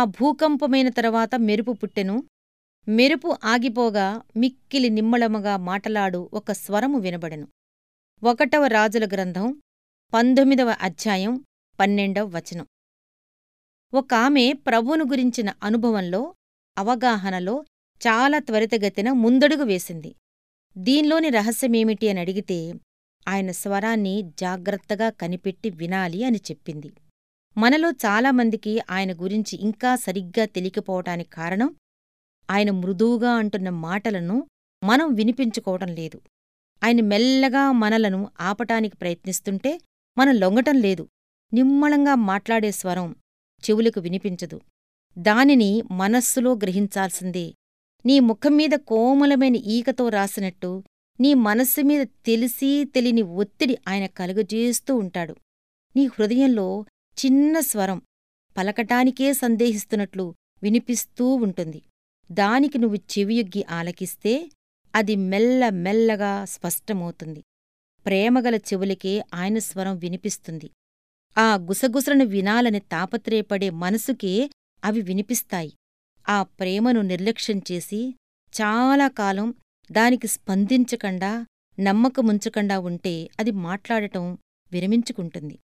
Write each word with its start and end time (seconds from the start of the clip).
ఆ 0.00 0.04
భూకంపమైన 0.04 0.88
తరువాత 0.88 1.34
మెరుపు 1.34 1.72
పుట్టెను. 1.72 2.24
మెరుపు 2.88 3.36
ఆగిపోగా 3.44 4.22
మిక్కిలి 4.36 4.90
నిమ్మళముగా 4.90 5.56
మాటలాడు 5.56 6.30
ఒక 6.32 6.52
స్వరము 6.52 6.98
వినబడెను. 6.98 7.48
ఒకటవ 8.24 8.66
రాజుల 8.66 9.06
గ్రంథం 9.06 9.62
పంతొమ్మిదవ 10.14 10.76
అధ్యాయం 10.80 11.44
పన్నెండవ 11.80 12.24
వచనం. 12.24 12.66
ఒకామె 13.94 14.52
ప్రభువును 14.52 15.04
గురించిన 15.04 15.52
అనుభవంలో 15.62 16.34
అవగాహనలో 16.78 17.64
చాలా 18.06 18.38
త్వరితగతిన 18.38 19.12
ముందడుగు 19.12 19.62
వేసింది. 19.62 20.14
దీనిలోని 20.78 21.28
రహస్యమేమిటి 21.28 22.08
అని 22.08 22.20
అడిగితే 22.20 22.74
ఆయన 23.28 23.50
స్వరాన్ని 23.50 24.22
జాగ్రత్తగా 24.22 25.10
కనిపెట్టి 25.10 25.70
వినాలి 25.70 26.24
అని 26.24 26.38
చెప్పింది. 26.38 26.90
మనలో 27.58 27.90
చాలామందికి 27.90 28.80
ఆయన 28.90 29.12
గురించి 29.12 29.58
ఇంకా 29.58 29.96
సరిగ్గా 29.96 30.44
తెలియకపోవటానికి 30.44 31.30
కారణం 31.30 31.76
ఆయన 32.50 32.70
మృదువుగా 32.70 33.30
అంటున్న 33.30 33.68
మాటలను 33.68 34.46
మనం 34.84 35.14
వినిపించుకోవటం 35.14 35.86
లేదు. 35.86 36.20
ఆయన 36.84 37.00
మెల్లగా 37.00 37.72
మనలను 37.72 38.28
ఆపటానికి 38.40 38.96
ప్రయత్నిస్తుంటే 38.96 39.80
మనం 40.18 40.34
లొంగటం 40.34 40.74
లేదు. 40.74 41.08
నిమ్మళంగా 41.52 42.14
మాట్లాడే 42.14 42.70
స్వరం 42.70 43.16
చెవులకు 43.70 44.00
వినిపించదు. 44.00 44.60
దానిని 45.18 45.82
మనస్సులో 45.90 46.52
గ్రహించాల్సిందే. 46.52 47.54
నీ 48.06 48.20
ముఖంమీద 48.20 48.70
కోమలమైన 48.70 49.56
ఈకతో 49.56 50.08
రాసినట్టు 50.08 50.84
నీ 51.20 51.34
మనస్సు 51.34 51.80
మీద 51.80 52.06
తెలిసీ 52.26 52.84
తెలియని 52.84 53.22
ఒత్తిడి 53.22 53.78
ఆయన 53.88 54.06
కలుగజేస్తూ 54.06 54.96
ఉంటాడు. 54.96 55.36
నీ 55.96 56.06
హృదయంలో 56.06 56.84
చిన్న 57.26 57.60
స్వరం 57.60 58.02
పలకటానికే 58.56 59.32
సందేహిస్తున్నట్లు 59.32 60.34
వినిపిస్తూ 60.62 61.34
ఉంటుంది. 61.34 61.82
దానికి 62.32 62.78
నువ్వు 62.78 62.96
చెవియొగ్గి 62.96 63.64
ఆలకిస్తే 63.70 64.50
అది 64.94 65.16
మెల్ల 65.16 65.68
మెల్లగా 65.68 66.44
స్పష్టమవుతుంది. 66.44 67.42
ప్రేమగల 68.06 68.54
చెవులకే 68.54 69.24
ఆయన 69.34 69.58
స్వరం 69.58 69.98
వినిపిస్తుంది. 69.98 70.70
ఆ 71.38 71.54
గుసగుసలను 71.54 72.24
వినాలని 72.24 72.80
తాపత్రయపడే 72.80 73.70
మనసుకే 73.70 74.50
అవి 74.84 75.00
వినిపిస్తాయి. 75.00 75.72
ఆ 76.28 76.42
ప్రేమను 76.42 77.00
నిర్లక్ష్యం 77.00 77.62
చేసి 77.72 78.14
చాలా 78.52 79.08
కాలం 79.08 79.54
దానికి 79.92 80.26
స్పందించకుండా 80.26 81.46
నమ్మకముంచకుండా 81.80 82.78
ఉంటే 82.78 83.28
అది 83.40 83.50
మాట్లాడటం 83.50 84.38
విరమించుకుంటుంది. 84.72 85.58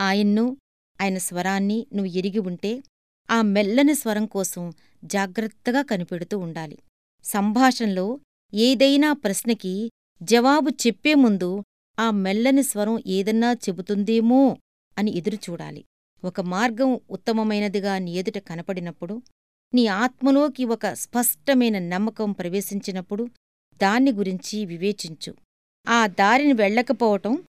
ఆయన్ను 0.00 0.56
ఆయన 1.00 1.18
స్వరాన్ని 1.18 1.86
నువ్వు 1.94 2.12
ఎరిగి 2.12 2.38
ఉంటే 2.38 2.82
ఆ 3.30 3.42
మెల్లని 3.42 3.94
స్వరం 3.94 4.26
కోసం 4.26 4.72
జాగ్రత్తగా 5.04 5.82
కనిపెడుతూ 5.82 6.38
ఉండాలి. 6.38 6.78
సంభాషణలో 7.24 8.20
ఏదైనా 8.54 9.12
ప్రశ్నకి 9.12 9.90
జవాబు 10.22 10.70
చెప్పే 10.70 11.14
ముందు 11.14 11.62
ఆ 11.98 12.10
మెల్లని 12.10 12.62
స్వరం 12.62 13.02
ఏదన్నా 13.06 13.52
చెబుతుందేమో 13.52 14.56
అని 14.98 15.16
ఎదురుచూడాలి 15.16 15.84
ఒక 16.24 16.40
మార్గం 16.40 17.00
ఉత్తమమైనదిగా 17.10 17.98
నీ 17.98 18.14
ఎదుట 18.14 18.38
కనపడినప్పుడు 18.38 19.22
నీ 19.74 19.86
ఆత్మలోకి 19.86 20.64
ఒక 20.64 20.86
స్పష్టమైన 20.86 21.78
నమ్మకం 21.78 22.32
ప్రవేశించినప్పుడు 22.32 23.28
దాన్ని 23.82 24.12
గురించి 24.12 24.64
వివేచించు. 24.64 25.34
ఆ 25.88 26.06
దారిని 26.06 26.52
వెళ్ళకపోవటం 26.52 27.42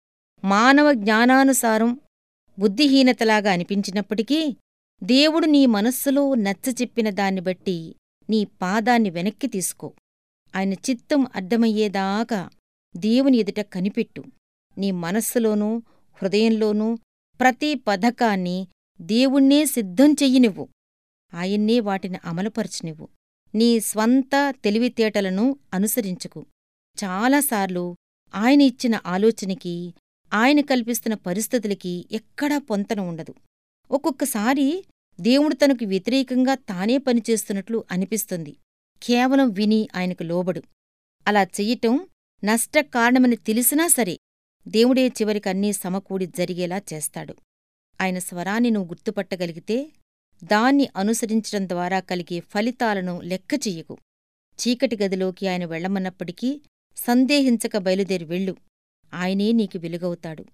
మానవ 0.44 0.92
జ్ఞానానుసారం 0.92 2.00
బుద్ధిహీనతలాగా 2.58 3.52
అనిపించినప్పటికీ 3.52 4.56
దేవుడు 5.02 5.46
నీ 5.46 5.66
మనస్సులో 5.66 6.34
నచ్చచెప్పిన 6.34 7.10
దాన్ని 7.10 7.40
బట్టి 7.40 7.94
నీ 8.30 8.44
పాదాన్ని 8.44 9.10
వెనక్కి 9.10 9.46
తీసుకో. 9.46 9.92
ఆయన 10.56 10.72
చిత్తం 10.72 11.26
అర్థమయ్యేదాకా 11.34 12.50
దేవుని 12.96 13.36
ఎదుట 13.36 13.60
కనిపెట్టు. 13.60 14.24
నీ 14.78 14.90
మనస్సులోనూ 14.90 15.82
హృదయంలోనూ 16.22 16.98
ప్రతి 17.40 17.74
పథకాన్ని 17.74 18.68
దేవుణ్ణే 19.00 19.64
సిద్ధం 19.64 20.12
చెయ్యినివ్వు. 20.12 20.68
ఆయన్నే 21.34 21.80
వాటిని 21.80 22.18
అమలుపరచనివ్వు. 22.24 23.08
నీ 23.54 23.80
స్వంత 23.80 24.54
తెలివితేటలను 24.64 25.56
అనుసరించుకు. 25.74 26.46
చాలాసార్లు 27.04 27.96
ఆయన 28.34 28.60
ఇచ్చిన 28.60 29.00
ఆలోచనకి 29.06 29.94
ఆయన 30.34 30.60
కల్పిస్తున్న 30.60 31.14
పరిస్థితులకి 31.14 32.06
ఎక్కడా 32.12 32.58
పొంతన 32.58 33.00
ఉండదు. 33.00 33.34
ఒక్కొక్కసారి 33.90 34.84
దేవుడు 35.20 35.54
తనకు 35.54 35.84
వ్యతిరేకంగా 35.84 36.54
తానే 36.54 36.98
పనిచేస్తున్నట్లు 36.98 37.84
అనిపిస్తుంది. 37.90 38.56
కేవలం 39.02 39.50
విని 39.50 39.88
ఆయనకు 39.96 40.22
లోబడు. 40.22 40.62
అలా 41.26 41.42
చెయ్యటం 41.42 42.08
నష్టకారణమని 42.44 43.36
తెలిసినా 43.36 43.88
సరే 43.88 44.18
దేవుడే 44.68 45.08
చివరికి 45.08 45.48
అన్నీ 45.48 45.72
సమకూడి 45.72 46.26
జరిగేలా 46.26 46.82
చేస్తాడు. 46.92 47.34
ఆయన 48.00 48.18
స్వరాన్ని 48.18 48.70
నువ్వు 48.70 48.88
గుర్తుపట్టగలిగితే 48.88 49.92
దాన్ని 50.44 50.88
అనుసరించడం 50.96 51.68
ద్వారా 51.68 52.00
కలిగే 52.00 52.40
ఫలితాలను 52.40 53.20
లెక్క 53.20 53.54
చెయ్యకు. 53.54 53.98
చీకటి 54.60 54.96
గదిలోకి 55.02 55.48
ఆయన 55.48 55.64
వెళ్ళమన్నప్పటికీ 55.64 56.60
సందేహించక 56.96 57.76
బయలుదేరి 57.76 58.24
వెళ్ళు. 58.24 58.56
ఆయనే 59.14 59.52
నీకు 59.52 59.78
వెలుగవుతాడు. 59.78 60.44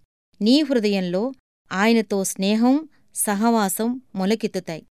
నీ 0.41 0.63
హృదయంలో 0.63 1.33
ఆయనతో 1.73 2.25
స్నేహం 2.25 2.89
సహవాసం 3.15 4.01
మొలకెత్తుతాయి. 4.15 4.87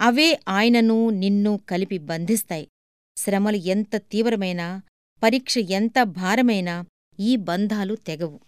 అవే 0.00 0.40
ఆయనను 0.48 1.10
నిన్ను 1.10 1.60
కలిపి 1.68 1.98
బంధిస్తాయి. 1.98 2.68
శ్రమలు 3.16 3.56
ఎంత 3.56 3.96
తీవ్రమైనా 3.96 4.82
పరీక్ష 5.22 5.58
ఎంత 5.58 6.02
భారమైనా 6.02 6.84
ఈ 7.20 7.36
బంధాలు 7.36 7.94
తెగవు. 7.94 8.40